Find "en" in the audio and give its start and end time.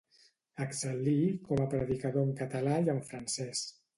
2.29-2.33, 2.97-3.05